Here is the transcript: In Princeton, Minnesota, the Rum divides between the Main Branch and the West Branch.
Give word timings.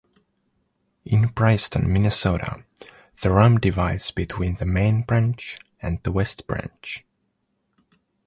In 1.05 1.29
Princeton, 1.29 1.93
Minnesota, 1.93 2.65
the 3.21 3.29
Rum 3.29 3.59
divides 3.59 4.09
between 4.09 4.55
the 4.55 4.65
Main 4.65 5.03
Branch 5.03 5.59
and 5.79 6.01
the 6.01 6.11
West 6.11 6.47
Branch. 6.47 7.05